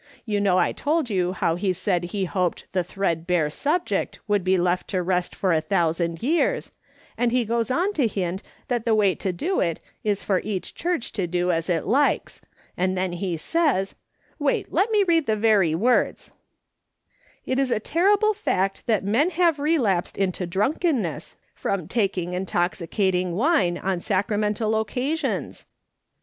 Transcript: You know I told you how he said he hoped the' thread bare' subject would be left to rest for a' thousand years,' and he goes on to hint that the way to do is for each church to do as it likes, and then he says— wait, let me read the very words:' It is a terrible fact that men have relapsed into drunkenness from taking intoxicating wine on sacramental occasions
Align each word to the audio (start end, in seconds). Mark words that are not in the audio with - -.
You 0.25 0.41
know 0.41 0.57
I 0.57 0.71
told 0.71 1.11
you 1.11 1.31
how 1.33 1.53
he 1.53 1.73
said 1.73 2.05
he 2.05 2.25
hoped 2.25 2.65
the' 2.71 2.81
thread 2.91 3.27
bare' 3.27 3.51
subject 3.51 4.17
would 4.27 4.43
be 4.43 4.57
left 4.57 4.87
to 4.87 5.03
rest 5.03 5.35
for 5.35 5.53
a' 5.53 5.61
thousand 5.71 6.23
years,' 6.23 6.71
and 7.19 7.31
he 7.31 7.45
goes 7.45 7.69
on 7.69 7.93
to 7.93 8.07
hint 8.07 8.41
that 8.67 8.83
the 8.85 8.95
way 8.95 9.13
to 9.13 9.31
do 9.31 9.61
is 10.03 10.23
for 10.23 10.39
each 10.39 10.73
church 10.73 11.11
to 11.11 11.27
do 11.27 11.51
as 11.51 11.69
it 11.69 11.85
likes, 11.85 12.41
and 12.75 12.97
then 12.97 13.11
he 13.11 13.37
says— 13.37 13.93
wait, 14.39 14.73
let 14.73 14.89
me 14.91 15.03
read 15.03 15.27
the 15.27 15.35
very 15.35 15.75
words:' 15.75 16.33
It 17.45 17.59
is 17.59 17.69
a 17.69 17.79
terrible 17.79 18.33
fact 18.33 18.87
that 18.87 19.03
men 19.03 19.29
have 19.29 19.59
relapsed 19.59 20.17
into 20.17 20.47
drunkenness 20.47 21.35
from 21.53 21.87
taking 21.87 22.33
intoxicating 22.33 23.33
wine 23.35 23.77
on 23.77 23.99
sacramental 23.99 24.75
occasions 24.79 25.67